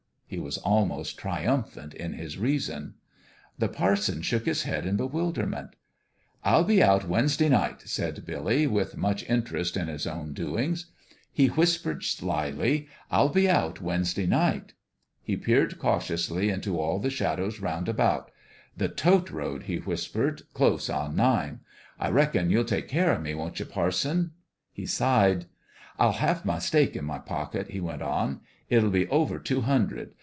[0.25, 2.93] He was almost triumphant in his reason.
[3.59, 5.71] The parson shook his head in bewilderment.
[6.41, 10.85] "I'll be out Wednesday night," said Billy, with much interest in his own doings.
[11.33, 14.73] He whis pered, slyly," I'll be out Wednesday night."
[15.21, 18.07] He peered cautiously into all the shadows round BOUND THROUGH
[18.77, 18.77] 281 about.
[18.77, 18.95] "The
[19.27, 21.59] tote road," he whispered, "close on nine.
[21.99, 24.31] I reckon you'll take care o' me, won't ye, parson?"
[24.71, 25.47] He sighed.
[25.99, 28.39] "I'll have my stake in my pocket," he went on."
[28.69, 30.13] It'll be over two hundred.